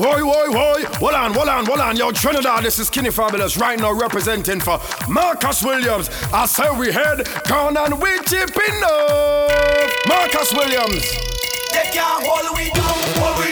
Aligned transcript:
Why, 0.00 0.22
why, 0.22 0.48
why? 0.48 0.82
Hold 0.96 1.12
on, 1.12 1.34
hold 1.34 1.48
on, 1.50 1.66
hold 1.66 1.80
on. 1.80 1.94
Yo, 1.94 2.10
Trinidad, 2.10 2.64
this 2.64 2.78
is 2.78 2.88
Kenny 2.88 3.10
Fabulous 3.10 3.58
right 3.58 3.78
now 3.78 3.92
representing 3.92 4.58
for 4.58 4.80
Marcus 5.10 5.62
Williams. 5.62 6.08
I 6.32 6.46
say 6.46 6.70
we 6.70 6.90
head 6.90 7.28
gone 7.46 7.76
and 7.76 8.00
we 8.00 8.18
chipping 8.20 8.80
up. 8.82 9.90
Marcus 10.08 10.54
Williams. 10.54 11.04
They 11.72 11.90
can't 11.92 12.24
hold 12.24 12.56
we 12.56 12.70
down, 12.70 12.96
hold 13.20 13.44
we 13.44 13.49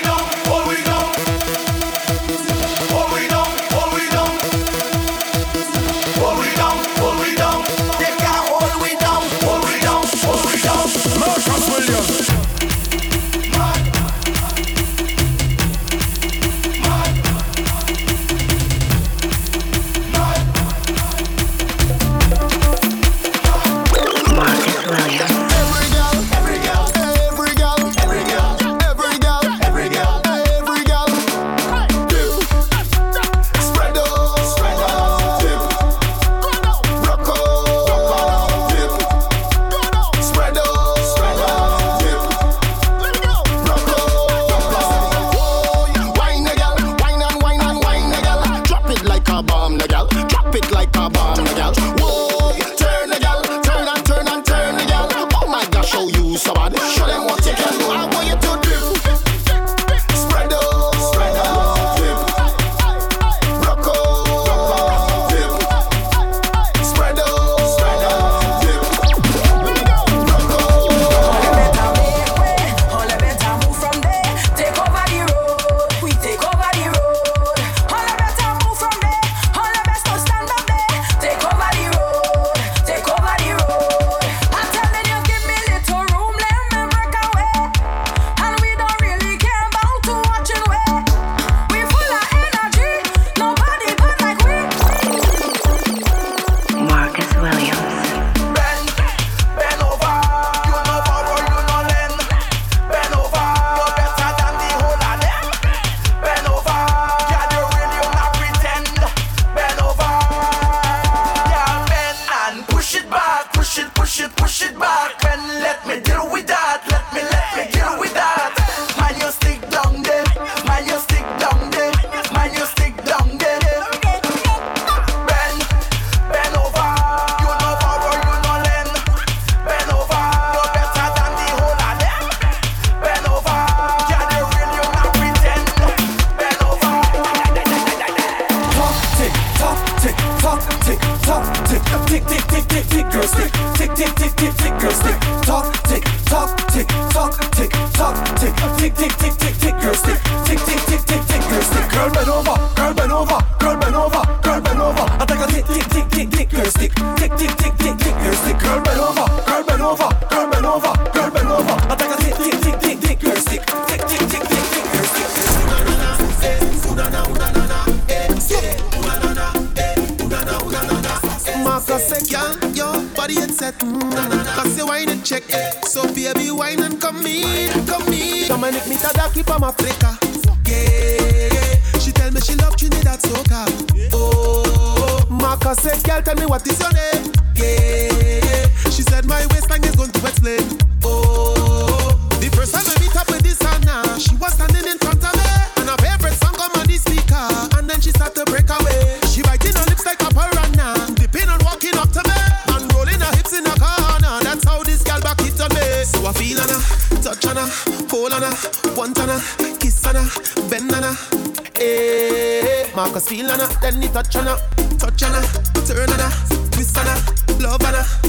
Walk 213.08 213.16
a 213.16 213.20
steal 213.20 213.50
on 213.50 213.58
her, 213.58 213.66
then 213.80 214.02
he 214.02 214.08
touch 214.08 214.36
on 214.36 214.44
her, 214.44 214.58
touch 214.98 215.22
on 215.22 215.32
her, 215.32 215.42
turn 215.86 216.10
on 216.10 216.18
her, 216.18 216.70
twist 216.72 216.98
on 216.98 217.06
her, 217.06 217.58
love 217.58 217.82
on 217.82 217.94
her. 217.94 218.27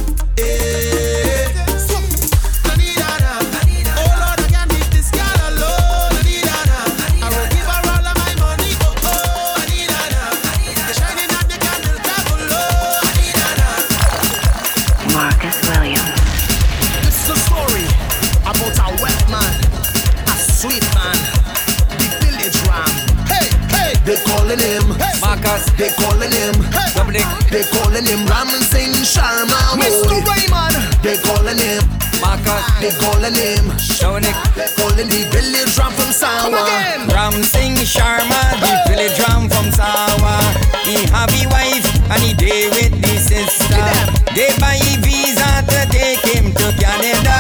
They 32.80 32.96
calling 32.96 33.36
him 33.36 33.76
Shonik 33.76 34.32
Calling 34.80 35.12
the 35.12 35.28
village 35.36 35.76
drum 35.76 35.92
from 35.92 36.12
Sawa. 36.16 36.64
Ram 37.12 37.44
Singh 37.44 37.76
Sharma. 37.76 38.40
The 38.64 38.72
village 38.88 39.18
drum 39.20 39.50
from 39.50 39.68
Sawa. 39.72 40.40
He 40.88 41.04
have 41.12 41.28
a 41.28 41.44
wife 41.52 41.84
and 42.08 42.24
he 42.24 42.34
day 42.34 42.70
with 42.72 42.96
the 43.04 43.20
sister. 43.20 43.84
They 44.32 44.56
buy 44.64 44.80
a 44.80 44.96
visa 45.04 45.60
to 45.68 45.80
take 45.92 46.24
him 46.24 46.54
to 46.56 46.72
Canada. 46.80 47.38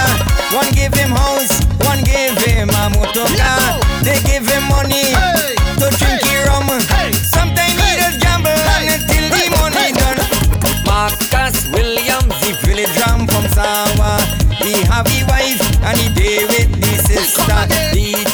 One 0.51 0.68
give 0.75 0.94
him 0.94 1.12
house, 1.15 1.63
one 1.88 2.03
give 2.03 2.36
him 2.44 2.69
a 2.69 2.89
motor 2.91 3.24
car. 3.39 3.80
They 4.03 4.19
give 4.27 4.44
him 4.44 4.68
money 4.68 5.15
hey. 5.15 5.56
to 5.80 5.88
drink 5.95 6.19
hey. 6.19 6.44
rum. 6.51 6.79
have 15.00 15.07
a 15.07 15.24
wife 15.31 15.84
and 15.84 15.98
he 15.98 16.13
day 16.13 16.46
with 16.46 16.72
the 16.81 16.98
sister. 17.07 18.29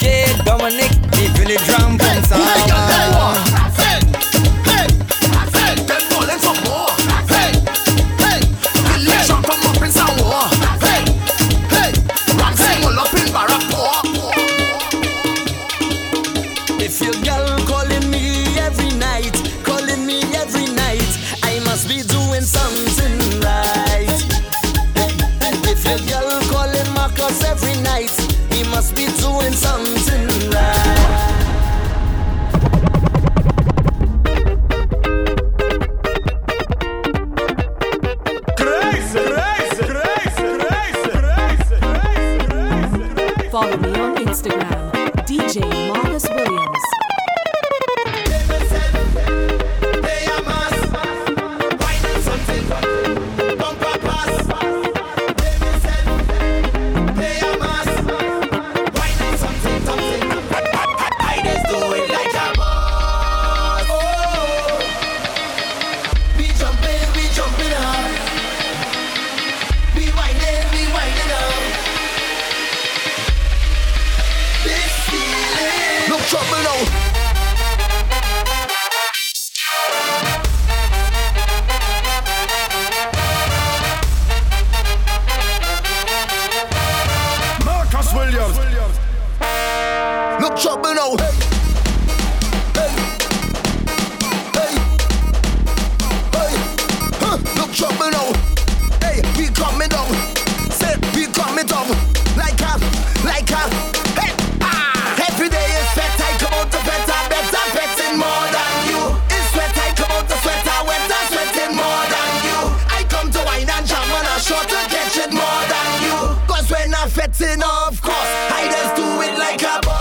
Of 117.95 118.01
course, 118.01 118.33
I 118.51 118.67
just 118.69 118.95
do 118.97 119.07
it 119.21 119.37
like 119.39 119.61
a 119.63 119.79
boss. 119.79 119.95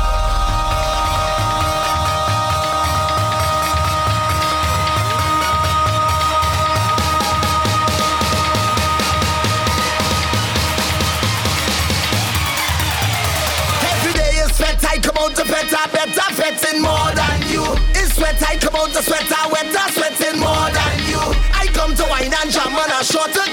Every 13.93 14.13
day 14.13 14.43
it's 14.43 14.59
sweatier. 14.59 15.03
Come 15.05 15.17
on, 15.23 15.35
to 15.35 15.45
better, 15.45 15.89
better, 15.93 16.35
sweating 16.35 16.83
more 16.83 17.13
than 17.15 17.43
you. 17.49 17.63
It's 17.95 18.17
sweat 18.17 18.43
I 18.43 18.57
come 18.57 18.75
out 18.75 18.91
to 18.91 19.03
sweat, 19.05 19.31
I 19.31 19.47
wet, 19.53 19.73
sweating 19.93 20.41
more 20.41 20.69
than 20.75 20.99
you. 21.07 21.23
I 21.55 21.69
come 21.73 21.95
to 21.95 22.03
wine 22.11 22.35
and 22.35 22.51
jam 22.51 22.75
and 22.75 22.93
I 22.93 23.03
shorter. 23.03 23.44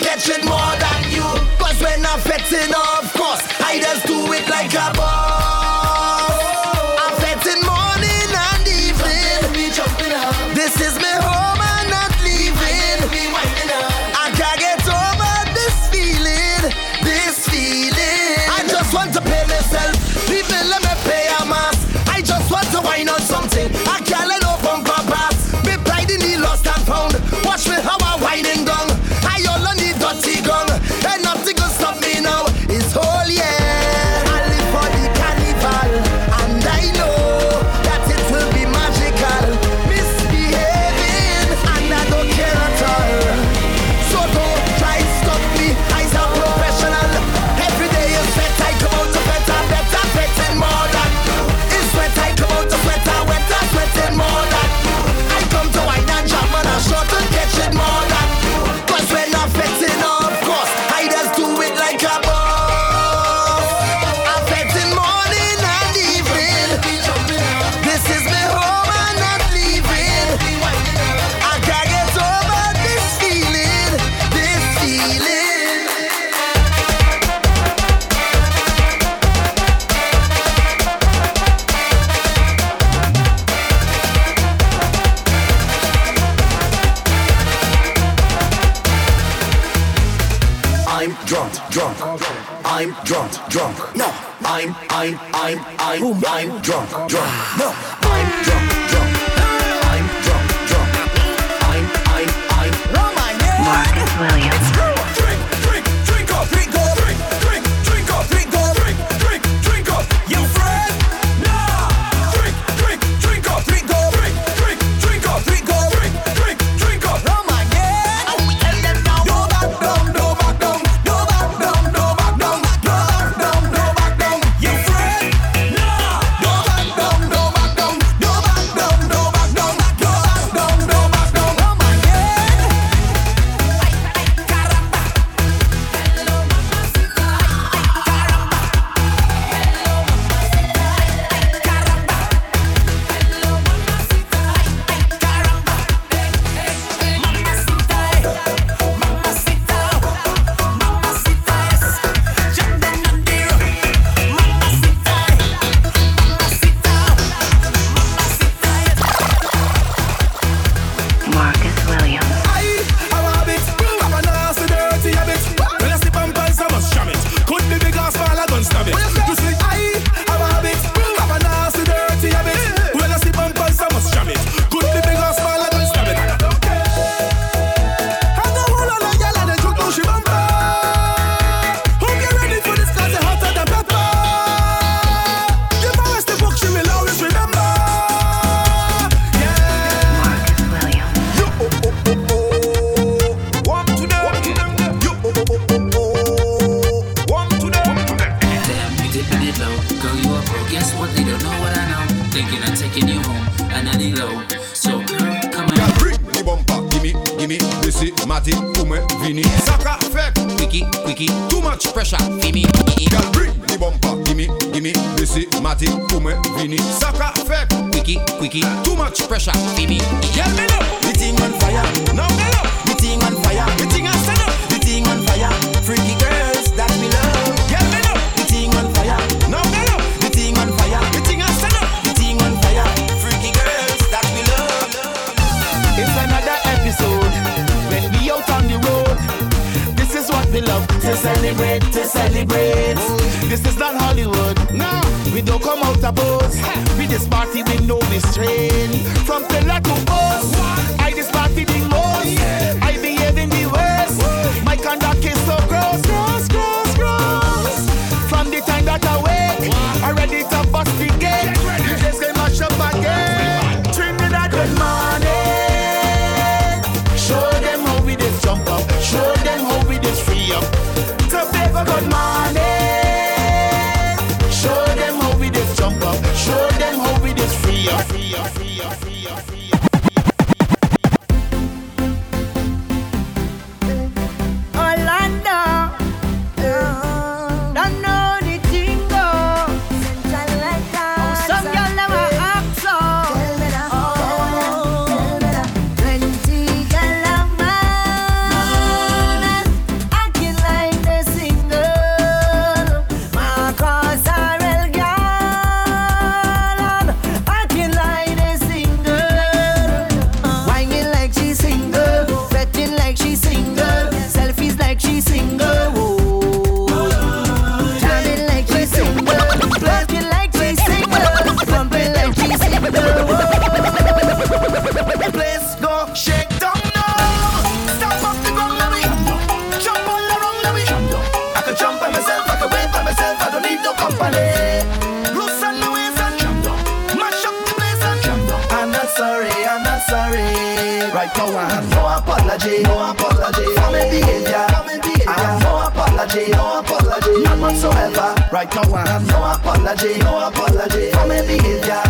whatsoever. 347.84 348.36
Right 348.52 348.74
now 348.76 348.94
I 348.94 349.24
no 349.26 349.44
apology, 349.44 350.18
no 350.20 350.48
apology 350.48 351.12
for 351.12 351.28
my 351.28 351.42
behavior. 351.42 352.04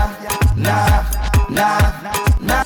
Nah, 0.56 1.04
nah, 1.50 1.80
nah. 2.40 2.64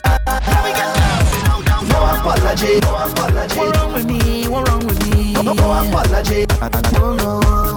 No 1.88 2.00
apology, 2.04 2.80
no 2.82 2.96
apology. 2.96 3.58
What 3.58 3.76
wrong 3.76 3.94
with 3.94 4.06
me? 4.06 4.48
What 4.48 4.68
wrong 4.68 4.86
with 4.86 5.16
me? 5.16 5.34
No, 5.34 5.42
no 5.42 5.54
apology. 5.54 6.46
No, 6.94 7.14
no. 7.16 7.75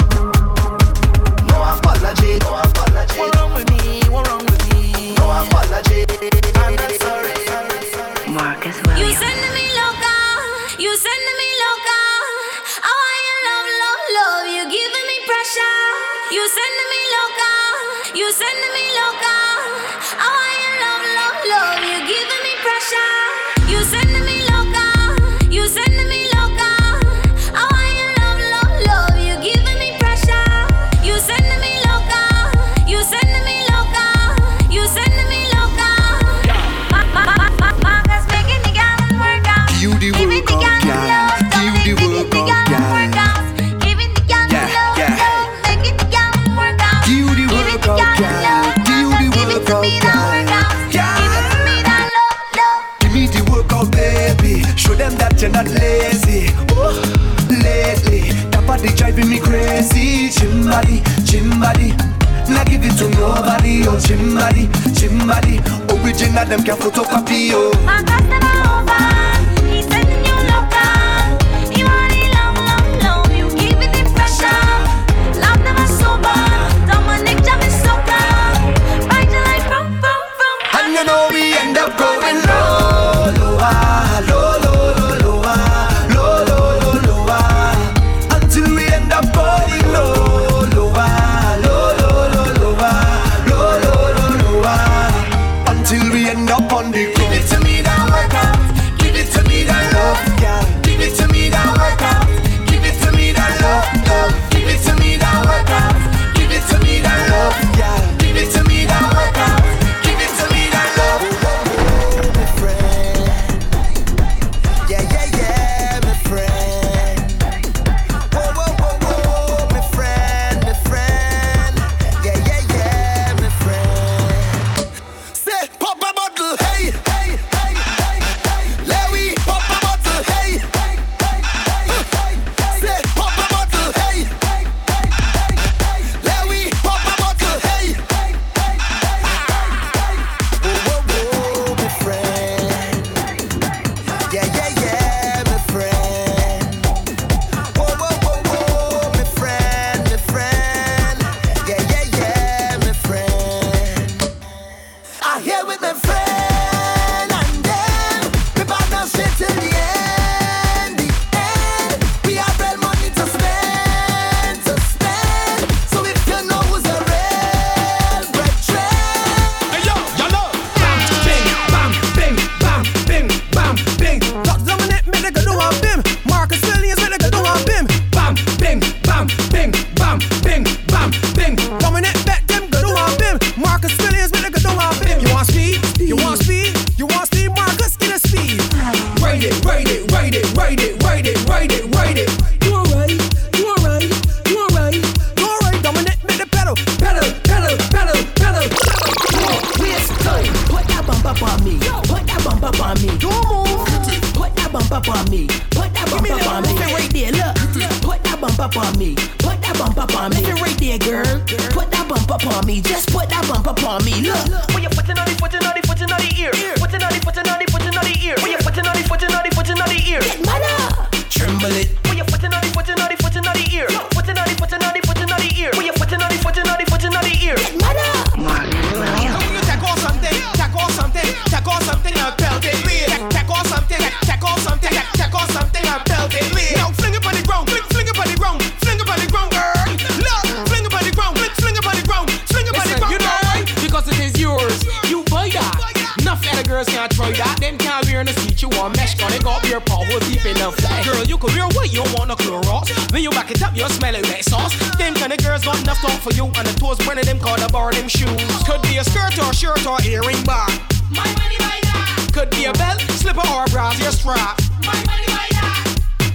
no 252.28 252.36
Clorox. 252.36 252.92
When 253.10 253.22
you 253.22 253.30
back 253.30 253.50
it 253.50 253.62
up, 253.62 253.74
you'll 253.74 253.88
smell 253.88 254.14
it 254.14 254.22
like 254.28 254.44
sauce. 254.44 254.76
Them 255.00 255.14
kind 255.14 255.32
of 255.32 255.38
girls 255.40 255.64
got 255.64 255.80
enough 255.80 255.98
talk 255.98 256.20
for 256.20 256.32
you, 256.36 256.44
and 256.44 256.68
the 256.68 256.74
toes 256.76 257.00
one 257.08 257.16
of 257.16 257.24
them 257.24 257.40
called 257.40 257.60
a 257.64 257.68
bar 257.72 257.90
them 257.92 258.06
shoes. 258.06 258.44
Could 258.68 258.82
be 258.82 259.00
a 259.00 259.04
skirt 259.04 259.40
or 259.40 259.48
a 259.50 259.54
shirt 259.56 259.86
or 259.88 259.96
earring 260.04 260.44
bar. 260.44 260.68
My 261.08 261.24
money 261.40 261.56
by 261.56 261.80
that. 261.88 262.28
Could 262.36 262.50
be 262.52 262.68
a 262.68 262.72
belt, 262.76 263.00
slipper 263.16 263.40
or 263.48 263.64
a 263.64 263.68
brassiere 263.72 264.12
strap. 264.12 264.60
My 264.84 264.92
money 265.08 265.24
by 265.32 265.48
that. 265.56 265.80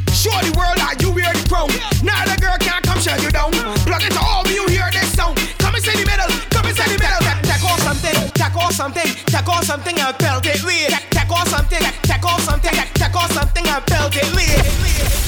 Show 0.10 0.34
the 0.42 0.50
world 0.58 0.82
that 0.82 0.98
you 0.98 1.14
wear 1.14 1.30
the 1.30 1.46
crown. 1.46 1.70
Yeah. 1.70 1.86
Now 2.02 2.26
the 2.26 2.42
girl 2.42 2.58
can't 2.58 2.82
come 2.82 2.98
shut 2.98 3.22
you 3.22 3.30
down. 3.30 3.54
Plug 3.86 4.02
into 4.02 4.18
to 4.18 4.26
all 4.26 4.42
you 4.50 4.66
hear 4.74 4.90
this 4.90 5.14
sound. 5.14 5.38
Come 5.62 5.78
and 5.78 5.86
inside 5.86 6.02
the 6.02 6.10
middle, 6.10 6.32
come 6.50 6.66
and 6.66 6.74
inside 6.74 6.90
the 6.90 6.98
middle. 6.98 7.22
Tack, 7.22 7.38
tack 7.46 7.62
on 7.70 7.78
something, 7.86 8.18
tack 8.34 8.56
on 8.58 8.74
something, 8.74 9.10
tack 9.30 9.46
on 9.46 9.62
something 9.62 9.94
and 9.94 10.18
belt 10.18 10.42
it 10.50 10.58
weird. 10.66 10.90
Tack, 10.90 11.06
tack 11.14 11.30
on 11.30 11.46
something, 11.54 11.86
tack 12.02 12.26
on 12.26 12.40
something, 12.42 12.74
tack 12.98 13.14
on 13.14 13.30
something 13.30 13.66
and 13.70 13.86
belt 13.86 14.18
it 14.18 14.30
weird. 14.34 15.23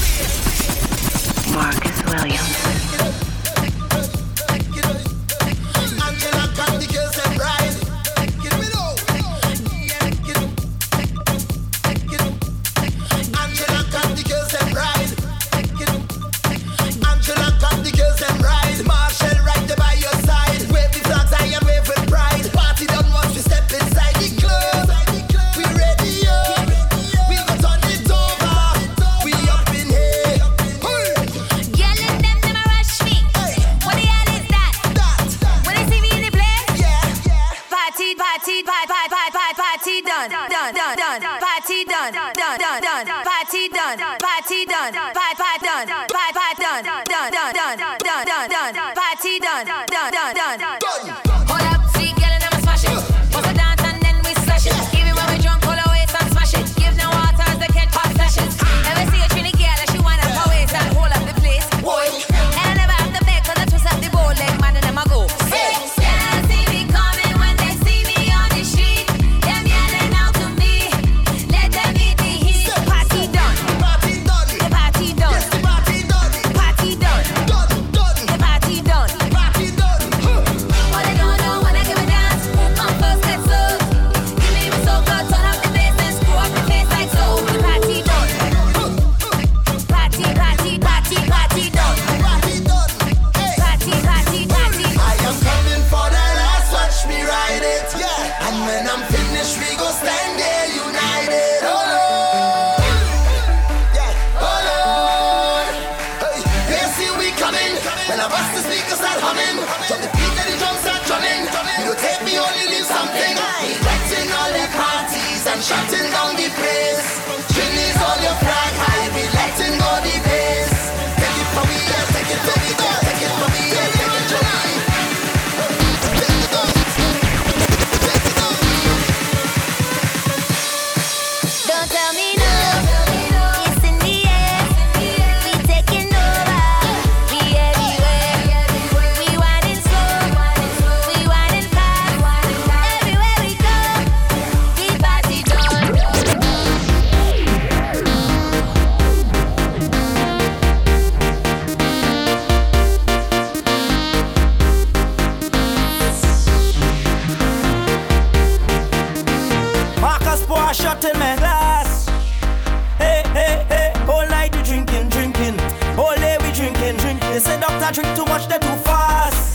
a 167.86 167.92
drink 167.92 168.16
too 168.16 168.24
much, 168.26 168.48
they 168.48 168.58
too 168.58 168.76
fast. 168.82 169.54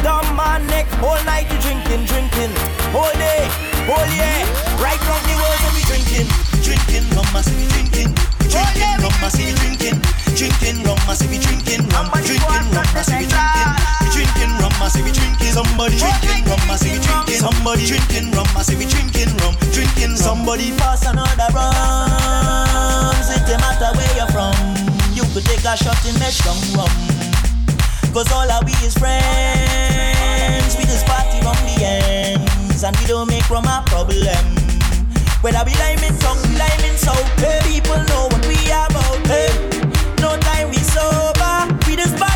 Down 0.00 0.24
my 0.32 0.56
neck, 0.72 0.88
all 1.04 1.20
night 1.28 1.44
you 1.52 1.58
drinking, 1.60 2.08
drinking. 2.08 2.52
All 2.96 3.12
day, 3.12 3.44
all 3.92 4.06
year. 4.16 4.40
Right 4.80 5.00
round 5.04 5.24
the 5.28 5.36
world, 5.36 5.60
we 5.76 5.84
drinking. 5.84 6.28
Drinking 6.64 7.04
rum, 7.12 7.28
I 7.36 7.44
see 7.44 7.56
we 7.60 7.68
drinking. 7.68 8.16
Drinking 8.48 8.96
rum, 9.04 9.12
I 9.20 9.28
see 9.28 9.44
we 9.44 9.52
drinking. 9.52 10.00
Drinking 10.32 10.80
rum, 10.88 10.96
I 11.04 11.12
see 11.12 11.28
we 11.28 11.36
drinking 11.36 11.84
rum. 11.92 12.08
Drinking 12.24 12.72
rum, 12.72 12.88
I 12.96 13.04
see 13.04 13.20
we 13.20 13.28
drinking. 13.28 13.68
Drinking 14.16 14.52
rum, 14.56 14.72
I 14.80 14.88
see 14.88 15.02
we 15.04 15.12
drinking. 15.12 15.52
Somebody 15.52 15.96
drinking 16.00 16.44
rum, 16.48 16.64
I 16.72 16.76
see 16.80 16.88
we 16.88 17.00
drinking. 17.04 17.40
Somebody 17.44 17.84
drinking 17.84 18.32
rum, 18.32 18.48
I 18.56 18.62
see 18.64 18.76
we 18.80 18.86
drinking 18.88 19.32
rum. 19.44 19.52
Drinking 19.76 20.16
somebody 20.16 20.72
pass 20.80 21.04
another 21.04 21.52
rum. 21.52 23.12
It 23.28 23.44
don't 23.44 23.60
matter 23.60 23.92
where 23.92 24.12
you're 24.16 24.32
from. 24.32 24.56
You 25.12 25.28
could 25.36 25.44
take 25.44 25.64
a 25.68 25.76
shot 25.76 26.00
in 26.08 26.16
the 26.16 26.32
strong 26.32 26.56
rum 26.72 27.25
Cause 28.16 28.32
all 28.32 28.50
are 28.50 28.64
we 28.64 28.72
is 28.80 28.96
friends. 28.96 30.74
We 30.78 30.84
just 30.84 31.04
party 31.04 31.36
on 31.44 31.54
the 31.68 31.84
ends. 31.84 32.82
And 32.82 32.96
we 32.96 33.04
don't 33.04 33.28
make 33.28 33.44
from 33.44 33.66
a 33.66 33.82
problem. 33.84 34.42
Whether 35.42 35.62
we 35.66 35.74
lime 35.74 35.98
in 35.98 36.16
tongue, 36.16 36.40
lime 36.56 36.84
in 36.88 36.96
soul. 36.96 37.12
Hey, 37.36 37.60
people 37.64 38.02
know 38.04 38.28
what 38.32 38.46
we 38.46 38.56
about. 38.72 39.26
Hey, 39.26 39.52
no 40.22 40.34
time 40.38 40.70
we 40.70 40.78
sober. 40.78 41.78
We 41.86 41.96
just 41.96 42.16
party. 42.16 42.35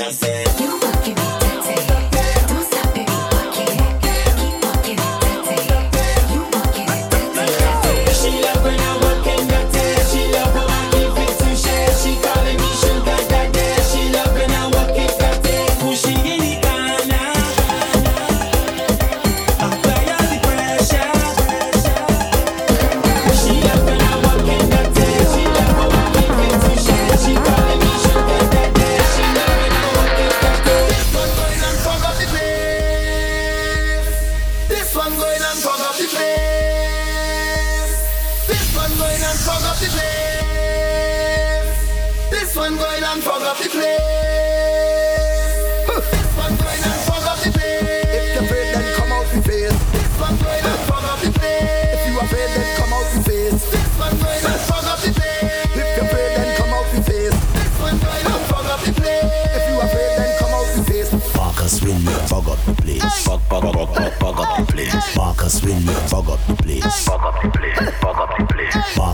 she 0.00 0.12
said. 0.12 0.99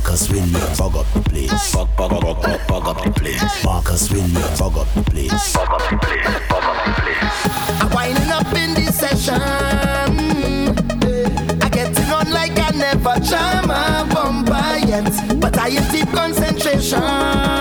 Marcus 0.06 0.30
Williams, 0.30 0.78
fuck 0.78 0.94
up 0.94 1.06
the 1.14 1.20
place. 1.20 1.72
Fuck, 1.72 1.88
fuck, 1.96 2.10
fuck, 2.12 2.40
fuck, 2.40 2.60
fuck 2.68 2.84
up 2.86 3.02
the 3.02 3.10
place. 3.10 3.64
Marcus 3.64 4.08
Williams, 4.12 4.56
fuck 4.56 4.76
up 4.76 4.86
the 4.94 5.02
place. 5.02 5.52
Fuck 5.52 5.68
up 5.68 5.90
the 5.90 5.98
place. 5.98 6.24
Fuck 6.46 6.62
up 6.62 6.84
the 6.86 6.92
place. 7.02 7.82
I'm 7.82 7.90
winding 7.90 8.30
up 8.30 8.46
in 8.54 8.74
this 8.74 9.00
session. 9.00 9.42
I 11.60 11.68
getting 11.72 12.04
on 12.12 12.30
like 12.30 12.52
I 12.56 12.70
never 12.70 13.18
jam 13.18 13.68
a 13.68 14.06
bumper 14.14 14.86
yet, 14.86 15.40
but 15.40 15.58
I 15.58 15.70
am 15.70 15.90
deep 15.90 16.08
concentration. 16.14 17.55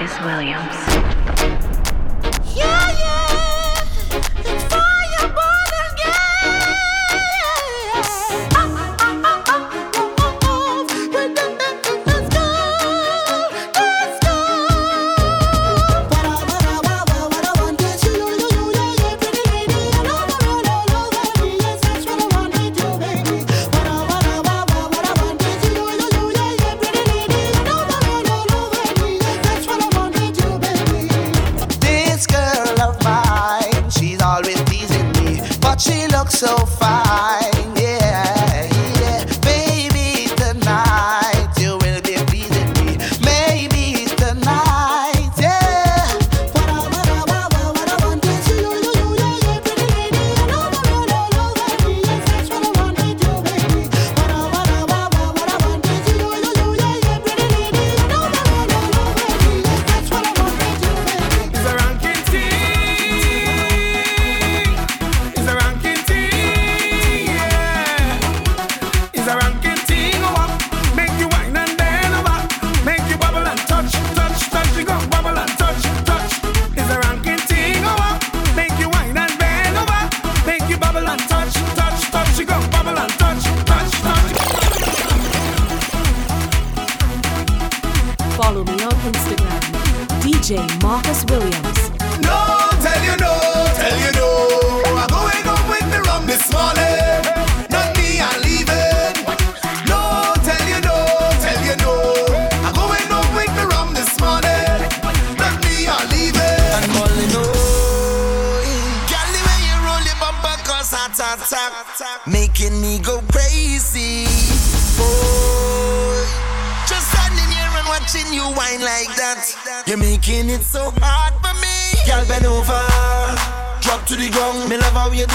is 0.00 0.20
Williams. 0.20 1.75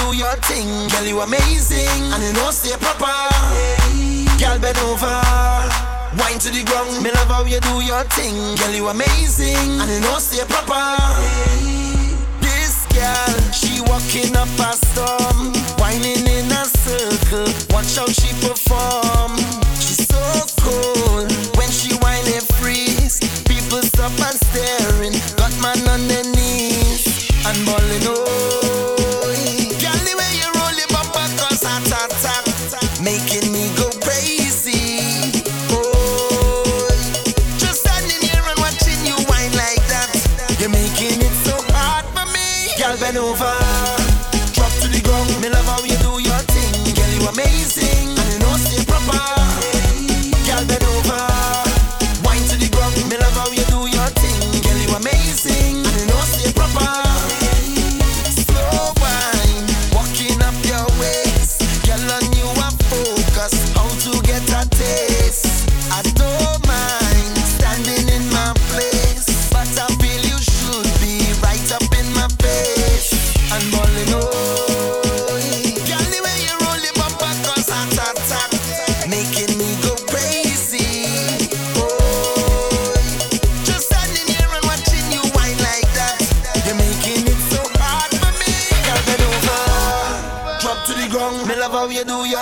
do 0.02 0.16
your 0.16 0.36
thing. 0.48 0.88
Girl, 0.88 1.06
you 1.06 1.20
amazing, 1.20 2.02
and 2.12 2.22
you 2.22 2.32
know 2.32 2.50
stay 2.50 2.76
proper. 2.76 3.14
Girl, 4.40 4.58
bend 4.58 4.78
over. 4.88 5.18
Wine 6.18 6.38
to 6.38 6.50
the 6.50 6.62
ground, 6.66 7.02
me 7.02 7.10
love 7.10 7.28
how 7.28 7.44
you 7.44 7.60
do 7.60 7.80
your 7.80 8.04
thing. 8.16 8.56
Girl, 8.56 8.74
you 8.74 8.88
amazing, 8.88 9.80
and 9.80 9.90
you 9.90 10.00
know 10.00 10.18
stay 10.18 10.44
proper. 10.44 10.96
This 12.40 12.86
girl, 12.94 13.34
she 13.52 13.80
walking 13.90 14.34
up 14.36 14.52
a 14.58 14.72
storm, 14.86 15.52
whining 15.78 16.26
in 16.26 16.50
a 16.50 16.64
circle. 16.64 17.48
Watch 17.70 17.96
how 17.96 18.06
she 18.06 18.30
perform. 18.46 19.01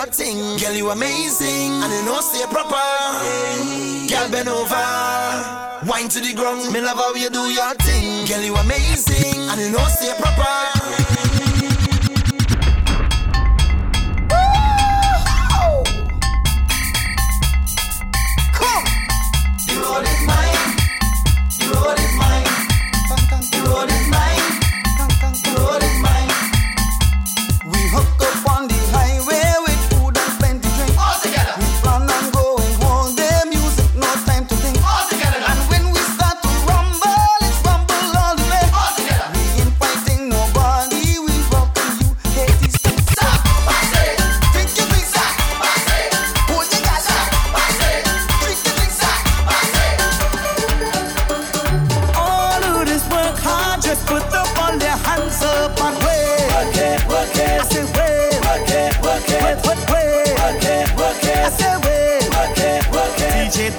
talk 0.00 0.14
thing. 0.14 0.56
Girl, 0.58 0.74
you 0.74 0.90
amazing, 0.90 1.82
and 1.82 1.92
you 1.92 2.04
know 2.04 2.20
stay 2.20 2.46
proper. 2.46 2.88
Girl, 4.08 4.30
bend 4.30 4.48
over, 4.48 5.86
wine 5.86 6.08
to 6.08 6.20
the 6.20 6.32
ground. 6.34 6.72
Me 6.72 6.80
love 6.80 6.96
how 6.96 7.14
you 7.14 7.30
do 7.30 7.50
your 7.52 7.74
thing. 7.74 8.26
Girl, 8.26 8.40
you 8.40 8.54
amazing, 8.56 9.40
and 9.50 9.60
you 9.60 9.70
know 9.70 9.86
stay 9.88 10.12
proper. 10.18 11.39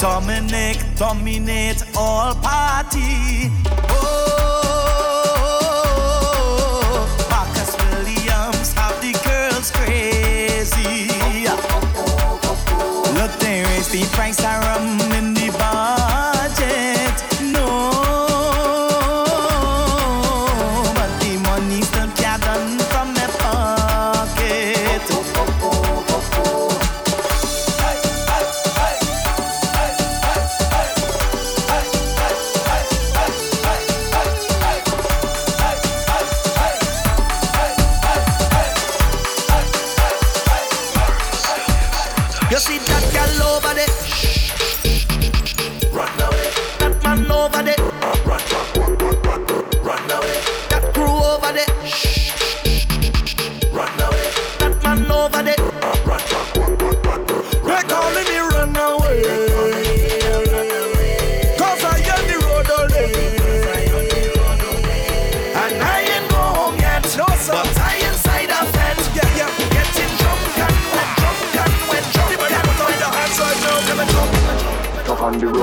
Dominic 0.02 0.78
dominate 0.96 1.84
all 1.96 2.34
party. 2.34 3.52
Oh, 3.88 4.18
Marcus 7.30 7.76
Williams 7.78 8.74
have 8.74 9.00
the 9.00 9.14
girls 9.24 9.70
crazy. 9.70 11.08
Look, 13.14 13.32
they 13.42 13.62
raise 13.62 13.90
the 13.90 14.04
price 14.16 14.40
of 14.40 14.64
rum. 14.66 15.01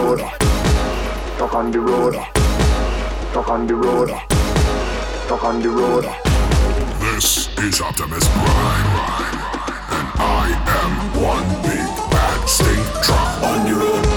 road. 0.09 0.21
On 1.55 1.71
the 1.71 1.81
road. 1.81 2.17
On 3.37 3.67
the 3.67 3.75
road. 3.75 4.11
On 5.31 5.63
the 5.63 5.69
road. 5.69 6.05
This 7.01 7.49
is 7.59 7.81
Optimus 7.81 8.27
Prime, 8.29 8.91
and 9.97 10.09
I 10.19 10.47
am 10.83 11.23
one 11.23 11.49
big 11.63 12.11
bad 12.11 12.49
state 12.49 13.05
truck 13.05 13.43
on 13.43 13.67
the 13.69 13.75
road. 13.75 14.08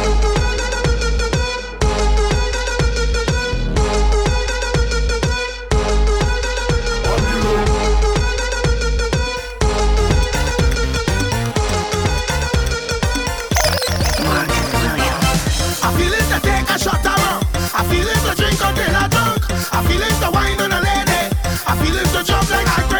Sing 22.51 22.90